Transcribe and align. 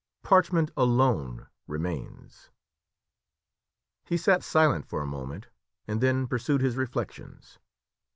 Parchment 0.23 0.71
alone 0.75 1.45
remains!" 1.67 2.49
He 4.03 4.17
sat 4.17 4.41
silent 4.43 4.87
for 4.87 5.03
a 5.03 5.05
moment, 5.05 5.49
and 5.87 6.01
then 6.01 6.25
pursued 6.25 6.61
his 6.61 6.75
reflections. 6.75 7.59